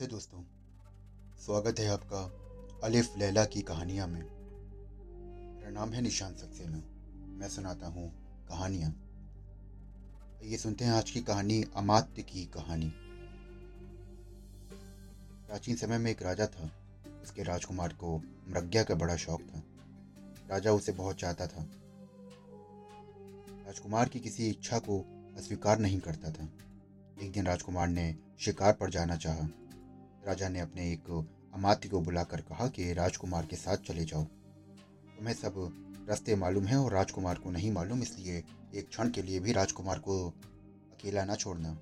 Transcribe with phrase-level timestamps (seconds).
[0.00, 0.42] नमस्ते दोस्तों,
[1.40, 2.18] स्वागत है आपका
[2.84, 4.20] अलिफ लैला की कहानियाँ में।
[5.54, 6.82] मेरा नाम है निशान सक्सेना,
[7.38, 8.08] मैं सुनाता हूँ
[8.48, 8.90] कहानियाँ।
[10.42, 12.92] ये सुनते हैं आज की कहानी, अमात्य की कहानी।
[15.46, 16.70] प्राचीन समय में एक राजा था,
[17.22, 18.18] उसके राजकुमार को
[18.48, 19.62] मृज्ञा का बड़ा शौक था।
[20.50, 21.66] राजा उसे बहुत चाहता था।
[23.66, 25.04] राजकुमार की किसी इच्छा को
[25.36, 26.48] अस्वीकार नहीं करता था।
[27.22, 29.48] एक दिन राजकुमार ने शिकार पर जाना चाहा।
[30.26, 31.10] राजा ने अपने एक
[31.54, 34.24] अमात्य को बुलाकर कहा कि राजकुमार के साथ चले जाओ।
[35.16, 35.54] तुम्हें सब
[36.08, 38.42] रास्ते मालूम है और राजकुमार को नहीं मालूम, इसलिए
[38.74, 41.76] एक क्षण के लिए भी राजकुमार को अकेला ना छोड़ना।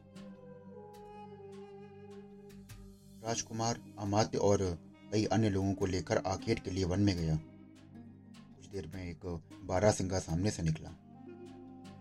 [3.24, 4.78] राजकुमार अमात्य और
[5.12, 9.26] कई अन्य लोगों को लेकर आखेट के लिए वन में गया। कुछ देर में एक
[9.64, 10.90] बारह सिंगा सामने से निकला।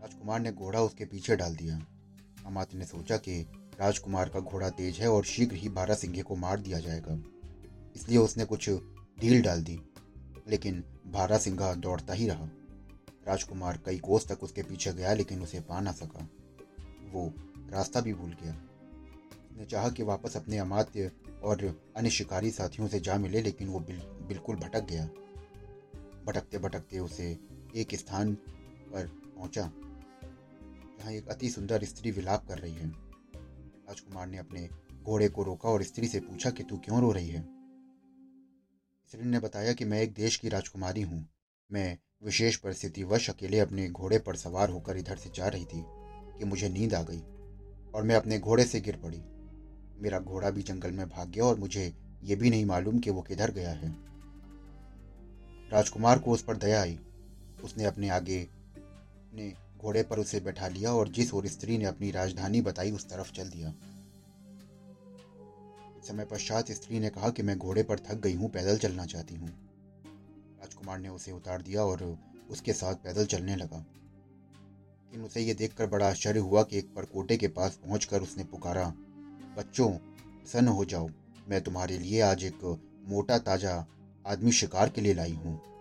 [0.01, 1.79] राजकुमार ने घोड़ा उसके पीछे डाल दिया।
[2.45, 3.41] अमात्य ने सोचा कि
[3.83, 7.17] राजकुमार का घोड़ा तेज है और शीघ्र ही बारह सिंघे को मार दिया जाएगा।
[7.95, 8.69] इसलिए उसने कुछ
[9.19, 9.79] ढील डाल दी
[10.49, 12.47] लेकिन बारह सिंघा दौड़ता ही रहा।
[13.27, 16.27] राजकुमार कई कोस तक उसके पीछे गया लेकिन उसे पा ना सका।
[17.11, 17.33] वो
[17.71, 18.53] रास्ता भी भूल गया।
[19.51, 21.11] उसने चाहा कि वापस अपने अमात्य
[21.43, 25.05] और अन्य शिकारी साथियों से जा मिले लेकिन वो बिल, बिल्कुल भटक गया।
[26.25, 27.37] भटकते भटकते उसे
[27.75, 29.71] एक स्थान पर पहुँचा
[30.99, 33.02] जहाँ एक अति सुंदर स्त्री विलाप कर रही है।
[33.87, 34.69] राजकुमार ने अपने
[35.03, 37.41] घोड़े को रोका और स्त्री से पूछा कि तू क्यों रो रही है?
[39.09, 41.29] स्त्री ने बताया कि मैं एक देश की राजकुमारी हूँ।
[41.71, 45.83] मैं विशेष परिस्थितिवश अकेले अपने घोड़े पर सवार होकर इधर से जा रही थी
[46.39, 47.21] कि मुझे नींद आ गई
[47.95, 49.21] और मैं अपने घोड़े से गिर पड़ी।
[50.01, 53.21] मेरा घोड़ा भी जंगल में भाग गया और मुझे ये भी नहीं मालूम कि वो
[53.21, 53.89] किधर गया है।
[55.71, 56.99] राजकुमार को उस पर दया आई।
[57.63, 62.11] उसने अपने आगे अपने घोड़े पर उसे बैठा लिया और जिस ओर स्त्री ने अपनी
[62.11, 63.73] राजधानी बताई, उस तरफ़ चल दिया।
[66.07, 69.35] समय पश्चात स्त्री ने कहा कि मैं घोड़े पर थक गई हूँ, पैदल चलना चाहती
[69.35, 69.49] हूँ।
[70.59, 72.17] राजकुमार ने उसे उतार दिया और
[72.49, 77.37] उसके साथ पैदल चलने लगा। लेकिन उसे यह देखकर बड़ा आश्चर्य हुआ कि एक परकोटे
[77.37, 78.93] के पास पहुंचकर उसने पुकारा,
[79.57, 81.09] बच्चों, प्रसन्न हो जाओ।
[81.49, 83.85] मैं तुम्हारे लिए आज एक मोटा ताज़ा
[84.27, 85.72] आदमी शिकार के लिए लाई हूँ।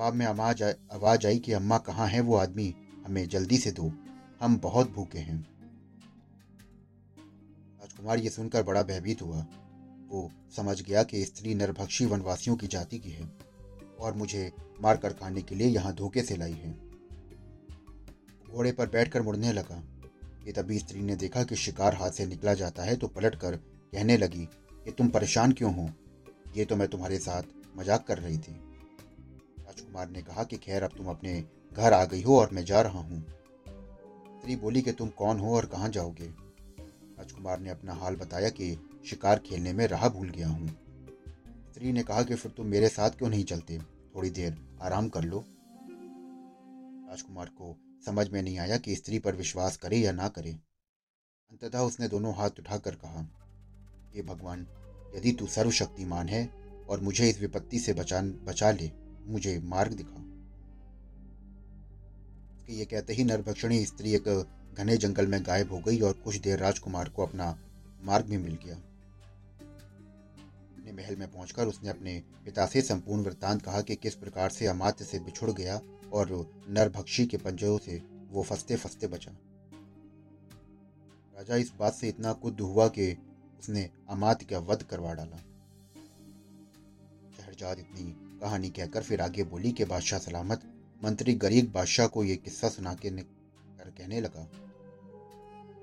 [0.00, 0.62] जवाब में आवाज़
[0.92, 2.74] आवाज़ आई कि अम्मा कहाँ है वो आदमी?
[3.06, 3.92] हमें जल्दी से दो।
[4.40, 5.46] हम बहुत भूखे हैं।
[7.80, 9.46] राजकुमार ये सुनकर बड़ा भयभीत हुआ।
[10.08, 13.32] वो समझ गया कि स्त्री नरभक्षी वनवासियों की जाति की है
[14.00, 14.52] और मुझे
[14.82, 16.72] मारकर खाने के लिए यहाँ धोखे से लाई है।
[18.50, 19.82] घोड़े पर बैठकर मुड़ने लगा।
[20.44, 23.56] कि तभी स्त्री ने देखा कि शिकार हाथ से निकला जाता है तो पलट कर
[23.56, 24.48] कहने लगी
[24.84, 25.90] कि तुम परेशान क्यों हो?
[26.56, 27.42] ये तो मैं तुम्हारे साथ
[27.76, 28.69] मज़ाक कर रही थी।
[29.70, 32.80] राजकुमार ने कहा कि खैर, अब तुम अपने घर आ गई हो और मैं जा
[32.80, 33.26] रहा हूँ।
[34.38, 36.24] स्त्री बोली कि तुम कौन हो और कहाँ जाओगे?
[37.18, 40.68] राजकुमार ने अपना हाल बताया कि शिकार खेलने में राह भूल गया हूँ।
[41.72, 43.78] स्त्री ने कहा कि फिर तुम मेरे साथ क्यों नहीं चलते?
[44.14, 45.44] थोड़ी देर आराम कर लो।
[47.10, 47.76] राजकुमार को
[48.06, 50.52] समझ में नहीं आया कि स्त्री पर विश्वास करे या ना करे।
[51.50, 53.28] अंततः उसने दोनों हाथ उठाकर कहा,
[54.14, 54.66] हे भगवान,
[55.16, 56.50] यदि तू सर्वशक्तिमान है
[56.90, 60.26] और मुझे इस विपत्ति से बचा बचा ले मुझे मार्ग दिखा
[62.72, 64.46] ये कहते ही नरभक्षणी स्त्री एक
[64.78, 67.58] घने जंगल में गायब हो गई और कुछ देर राजकुमार को अपना
[68.04, 68.76] मार्ग भी मिल गया।
[70.76, 74.66] अपने महल में पहुंचकर उसने अपने पिता से संपूर्ण वृत्तांत कहा कि किस प्रकार से
[74.66, 75.80] अमात्य से बिछुड़ गया
[76.12, 79.30] और नरभक्षी के पंजों से वो फंसते फंसते बचा।
[81.36, 83.12] राजा इस बात से इतना कुद हुआ कि
[83.58, 85.36] उसने अमात्य का वध करवा डाला।
[87.36, 90.62] शहरजाद इतनी कहानी कहकर फिर आगे बोली कि बादशाह सलामत।
[91.02, 94.40] मंत्री गरीब बादशाह को यह किस्सा सुना के कर कहने लगा।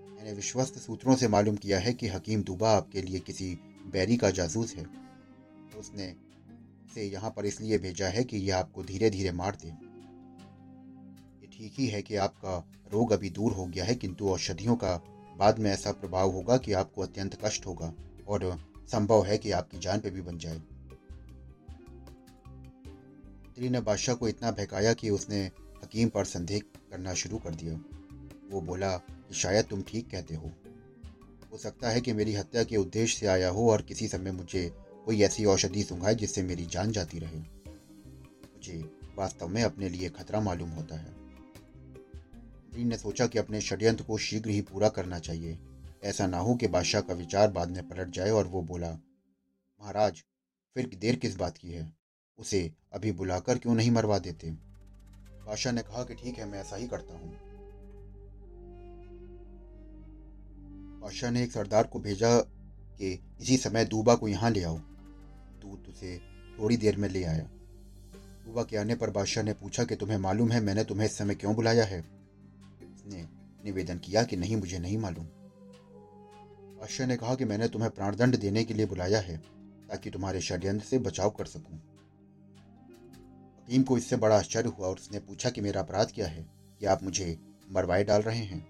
[0.10, 3.54] मैंने विश्वस्त सूत्रों से मालूम किया है कि हकीम दुबा आपके लिए किसी
[3.94, 6.14] बैरी का जासूस है। तो उसने
[6.96, 11.74] से यहाँ पर इसलिए भेजा है कि यह आपको धीरे धीरे मार दे। ये ठीक
[11.80, 12.58] ही है कि आपका
[12.92, 14.96] रोग अभी दूर हो गया है, किंतु औषधियों का
[15.38, 17.94] बाद में ऐसा प्रभाव होगा कि आपको अत्यंत कष्ट होगा
[18.28, 18.58] और
[18.92, 20.62] संभव है कि आपकी जान पे भी बन जाए।
[23.58, 25.46] स्त्री ने बादशाह को इतना बहकाया कि उसने
[25.84, 27.74] हकीम पर संदेह करना शुरू कर दिया।
[28.52, 30.52] वो बोला कि शायद तुम ठीक कहते हो।
[31.52, 34.74] हो सकता है कि मेरी हत्या के उद्देश्य से आया हो और किसी समय मुझे
[35.06, 37.40] कोई ऐसी औषधि सुंघाए जिससे मेरी जान जाती रहे।
[38.56, 41.16] मुझे वास्तव में अपने लिए खतरा मालूम होता है।
[42.86, 45.60] ने सोचा कि अपने षड्यंत्र को शीघ्र ही पूरा करना चाहिए।
[46.04, 48.92] ऐसा ना हो कि बादशाह का विचार बाद में पलट जाए और वो बोला,
[49.82, 50.24] महाराज,
[50.74, 52.07] फिर देर किस बात की है?
[52.40, 54.52] उसे अभी बुलाकर क्यों नहीं मरवा देते?
[55.46, 57.32] बादशाह ने कहा कि ठीक है, मैं ऐसा ही करता हूँ।
[61.02, 62.40] बादशाह ने एक सरदार को भेजा
[63.00, 64.78] कि इसी समय दूबा को यहाँ ले आओ।
[65.62, 66.18] दूत उसे
[66.60, 67.44] थोड़ी देर में ले आया।
[68.46, 71.36] दूबा के आने पर बादशाह ने पूछा कि तुम्हें मालूम है मैंने तुम्हें इस समय
[71.36, 72.02] क्यों बुलाया है?
[72.94, 73.28] उसने
[73.66, 75.26] निवेदन किया कि नहीं, मुझे नहीं मालूम।
[76.78, 79.38] बादशाह ने कहा कि मैंने तुम्हें प्राणदंड देने के लिए बुलाया है,
[79.90, 81.80] ताकि तुम्हारे षड्यंत्र से बचाव कर सकूँ।
[83.68, 86.50] हकीम को इससे बड़ा आश्चर्य हुआ और उसने पूछा कि मेरा अपराध क्या है?
[86.80, 87.40] कि आप मुझे
[87.72, 88.68] मरवाए डाल रहे हैं?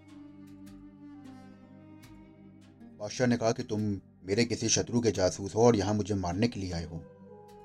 [2.98, 3.82] बादशाह ने कहा कि तुम
[4.24, 7.06] मेरे किसी शत्रु के जासूस हो और यहाँ मुझे मारने के लिए आए हो।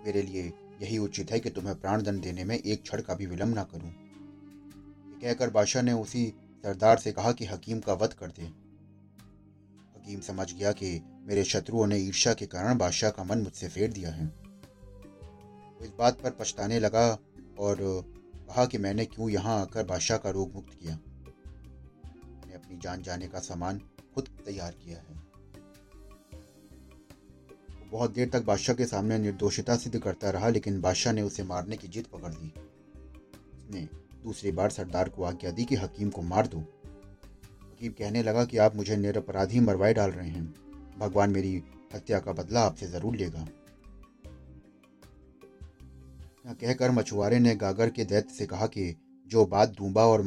[0.06, 0.52] मेरे लिए
[0.82, 3.92] यही उचित है कि तुम्हें प्राणदंड देने में एक क्षण का भी विलंब ना करूँ।
[5.20, 8.42] कहकर बादशाह ने उसी सरदार से कहा कि हकीम का वध कर दे।
[9.96, 13.92] हकीम समझ गया कि मेरे शत्रुओं ने ईर्ष्या के कारण बादशाह का मन मुझसे फेर
[13.92, 14.41] दिया है।
[15.82, 17.06] इस बात पर पछताने लगा
[17.58, 17.76] और
[18.48, 20.94] कहा कि मैंने क्यों यहाँ आकर बादशाह का रोग मुक्त किया?
[20.94, 23.80] मैंने अपनी जान जाने का सामान
[24.14, 25.20] खुद तैयार किया है।
[27.70, 31.42] वो बहुत देर तक बादशाह के सामने निर्दोषिता सिद्ध करता रहा, लेकिन बादशाह ने उसे
[31.42, 32.52] मारने की जिद पकड़ ली।
[33.56, 33.88] उसने
[34.24, 38.58] दूसरी बार सरदार को आज्ञा दी कि हकीम को मार दो। हकीम कहने लगा कि
[38.58, 40.44] आप मुझे निरपराधी मरवाए डाल रहे हैं।
[40.98, 41.62] भगवान मेरी
[41.94, 43.46] हत्या का बदला आपसे ज़रूर लेगा।
[46.46, 48.96] कहकर मछुआरे ने गागर के दैत्य से कहा कि
[49.26, 50.22] जो बात दूबा और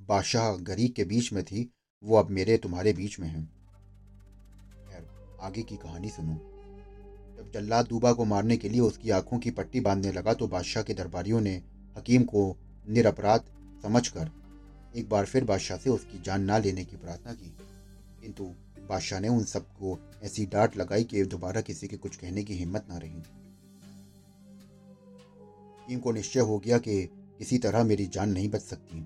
[0.00, 1.70] बादशाह गरीब के बीच में थी,
[2.04, 3.62] वो अब मेरे तुम्हारे बीच में है।
[5.40, 6.34] आगे की कहानी सुनो।
[7.36, 10.82] जब जल्लाद दूबा को मारने के लिए उसकी आँखों की पट्टी बांधने लगा तो बादशाह
[10.82, 11.62] के दरबारियों ने
[11.96, 12.56] हकीम को
[12.88, 13.40] निरपराध
[13.82, 14.30] समझकर
[14.96, 17.56] एक बार फिर बादशाह से उसकी जान ना लेने की प्रार्थना की।
[18.22, 18.44] किंतु
[18.88, 22.86] बादशाह ने उन सबको ऐसी डांट लगाई कि दोबारा किसी के कुछ कहने की हिम्मत
[22.88, 23.41] ना रही।
[25.82, 27.06] हकीम को निश्चय हो गया कि
[27.38, 29.00] किसी तरह मेरी जान नहीं बच सकती।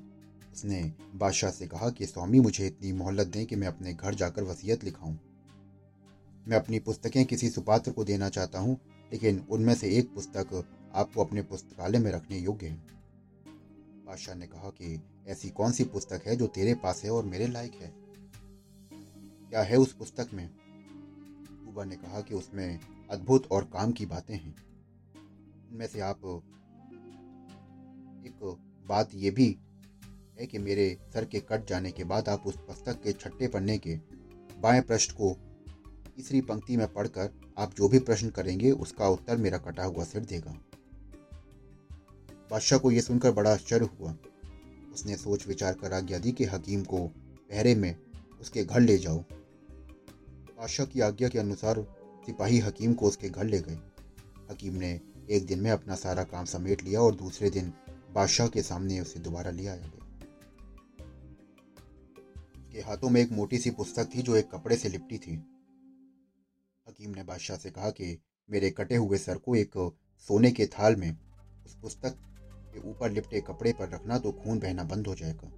[0.53, 4.43] उसने बादशाह से कहा कि, स्वामी, मुझे इतनी मोहलत दें कि मैं अपने घर जाकर
[4.43, 5.17] वसीयत लिखाऊं।
[6.49, 8.81] मैं अपनी पुस्तकें किसी सुपात्र को देना चाहता हूँ,
[9.13, 10.65] लेकिन उनमें से एक पुस्तक
[10.95, 12.77] आपको अपने पुस्तकालय में रखने योग्य है।
[14.07, 17.47] बादशाह ने कहा कि, ऐसी कौन सी पुस्तक है जो तेरे पास है और मेरे
[17.47, 17.95] लायक है?
[19.51, 20.51] क्या है उस पुस्तक में?
[21.79, 22.81] ने कहा कि, उसमें
[23.11, 24.57] अद्भुत और काम की बातें हैं।
[25.71, 26.43] उनमें से आप
[28.27, 28.57] एक
[28.87, 29.59] बात यह भी
[30.41, 33.79] है कि मेरे सर के कट जाने के बाद आप उस पुस्तक के छठे पन्ने
[33.79, 33.97] के
[34.61, 35.37] बाएँ पृष्ठ को
[36.17, 40.25] तीसरी पंक्ति में पढ़कर आप जो भी प्रश्न करेंगे, उसका उत्तर मेरा कटा हुआ सिर
[40.25, 40.51] देगा।
[42.51, 44.17] बादशाह को यह सुनकर बड़ा आश्चर्य हुआ।
[44.93, 46.99] उसने सोच विचार कर आज्ञा दी कि हकीम को
[47.51, 47.97] पहरे में
[48.41, 49.19] उसके घर ले जाओ।
[50.59, 51.83] बादशाह की आज्ञा के अनुसार
[52.27, 53.79] सिपाही हकीम को उसके घर ले गए।
[54.51, 55.01] हकीम ने
[55.31, 57.73] एक दिन में अपना सारा काम समेट लिया और दूसरे दिन
[58.17, 60.05] बादशाह के सामने उसे दोबारा ले आया गया।
[62.57, 65.35] उसके हाथों में एक मोटी सी पुस्तक थी जो एक कपड़े से लिपटी थी।
[66.87, 68.19] हकीम ने बादशाह से कहा कि
[68.49, 69.73] मेरे कटे हुए सर को एक
[70.29, 71.11] सोने के थाल में
[71.67, 72.19] उस पुस्तक
[72.75, 75.49] के ऊपर लिपटे कपड़े पर रखना तो खून बहना बंद हो जाएगा।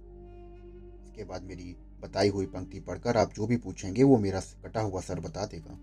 [1.03, 5.01] इसके बाद मेरी बताई हुई पंक्ति पढ़कर आप जो भी पूछेंगे वो मेरा कटा हुआ
[5.01, 5.77] सर बता देगा।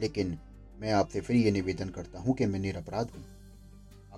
[0.00, 0.38] लेकिन
[0.80, 3.24] मैं आपसे फिर ये निवेदन करता हूँ कि मैं निरपराध हूँ।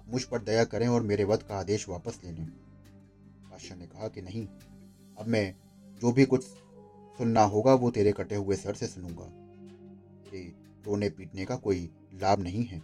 [0.09, 2.47] मुझ पर दया करें और मेरे वध का आदेश वापस ले लें।
[3.51, 4.47] बादशाह ने कहा कि नहीं,
[5.19, 5.55] अब मैं
[6.01, 6.45] जो भी कुछ
[7.19, 9.25] सुनना होगा वो तेरे कटे हुए सर से सुनूँगा।
[10.31, 10.55] तेरे
[10.87, 12.83] रोने पीटने का कोई लाभ नहीं है।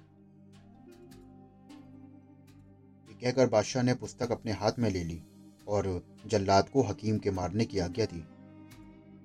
[3.21, 5.23] कहकर बादशाह ने पुस्तक अपने हाथ में ले ली
[5.69, 8.21] और जल्लाद को हकीम के मारने की आज्ञा दी।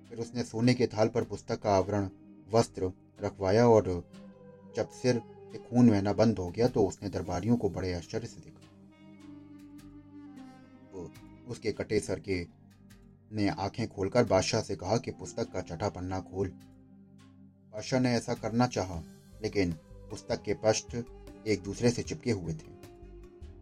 [0.09, 2.09] फिर उसने सोने के थाल पर पुस्तक का आवरण,
[2.53, 2.91] वस्त्र
[3.21, 4.09] रखवाया और
[4.75, 8.41] जब सिर से खून बहना बंद हो गया तो उसने दरबारियों को बड़े आश्चर्य से
[8.41, 8.67] देखा।
[10.91, 11.11] तो
[11.47, 12.47] उसके कटे सर के
[13.31, 16.47] ने आँखें खोलकर बादशाह से कहा कि पुस्तक का चटा पन्ना खोल।
[17.73, 19.03] बादशाह ने ऐसा करना चाहा,
[19.43, 19.71] लेकिन
[20.09, 20.95] पुस्तक के पृष्ठ
[21.47, 22.71] एक दूसरे से चिपके हुए थे।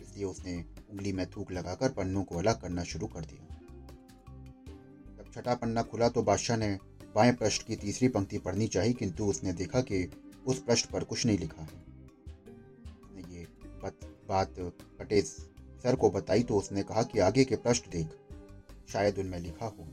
[0.02, 3.44] इसलिए उसने उंगली में थूक लगाकर पन्नों को अलग करना शुरू कर दिया।
[5.18, 6.78] जब छठा पन्ना खुला तो बादशाह ने
[7.16, 10.04] बाएँ पृष्ठ की तीसरी पंक्ति पढ़नी चाहिए किंतु उसने देखा कि
[10.48, 11.86] उस पृष्ठ पर कुछ नहीं लिखा है।
[13.32, 13.46] ये
[14.30, 14.56] बात
[15.00, 18.08] कटे सर को बताई तो उसने कहा कि आगे के पृष्ठ देख।
[18.90, 19.84] शायद उनमें लिखा हो।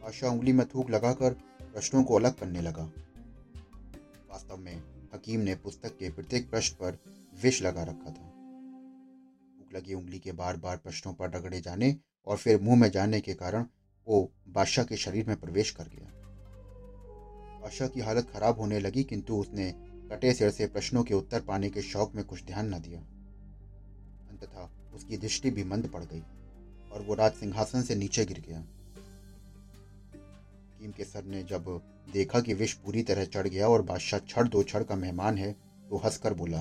[0.00, 2.84] बादशाह उंगली में थूक लगाकर प्रश्नों को अलग करने लगा।
[4.30, 4.76] वास्तव में
[5.14, 6.98] हकीम ने पुस्तक के प्रत्येक पृष्ठ पर
[7.42, 8.26] विष लगा रखा था।
[9.58, 13.20] भूख लगी उंगली के बार बार प्रश्नों पर रगड़े जाने और फिर मुँह में जाने
[13.20, 13.66] के कारण
[14.06, 16.12] वो बादशाह के शरीर में प्रवेश कर गया।
[17.68, 19.64] बादशाह की हालत खराब होने लगी, किंतु उसने
[20.10, 23.00] कटे सिर से प्रश्नों के उत्तर पाने के शौक में कुछ ध्यान न दिया।
[24.30, 26.22] अंततः उसकी दृष्टि भी मंद पड़ गई
[26.92, 28.58] और वो राज सिंहासन से नीचे गिर गया।
[30.70, 31.68] हकीम के सर ने जब
[32.12, 35.52] देखा कि विष पूरी तरह चढ़ गया और बादशाह छड़ दो छड़ का मेहमान है
[35.90, 36.58] तो हंसकर बोला,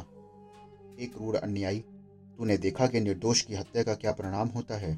[0.99, 1.79] एक क्रूर अन्यायी,
[2.37, 4.93] तूने देखा कि निर्दोष की हत्या का क्या परिणाम होता है?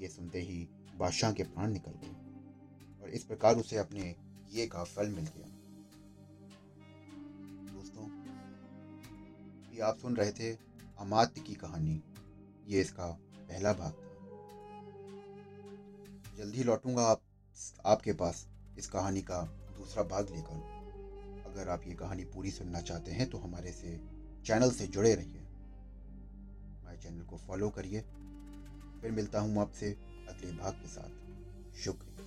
[0.00, 0.68] ये सुनते ही
[0.98, 2.14] बादशाह के प्राण निकल गए
[3.02, 4.14] और इस प्रकार उसे अपने
[4.52, 5.48] ये का फल मिल गया
[7.72, 8.04] दोस्तों,
[9.74, 10.52] ये आप सुन रहे थे
[10.98, 12.02] अमात्य की कहानी।
[12.66, 13.06] ये इसका
[13.38, 14.04] पहला भाग था।
[16.36, 17.20] जल्दी लौटूँगा आप,
[17.86, 18.46] आपके पास
[18.78, 19.42] इस कहानी का
[19.76, 20.74] दूसरा भाग लेकर।
[21.46, 23.96] अगर आप ये कहानी पूरी सुनना चाहते हैं तो हमारे से
[24.46, 25.40] चैनल से जुड़े रहिए।
[26.72, 28.00] हमारे चैनल को फॉलो करिए।
[29.00, 29.90] फिर मिलता हूँ आपसे
[30.28, 31.10] अगले भाग के साथ।
[31.78, 32.25] शुक्रिया।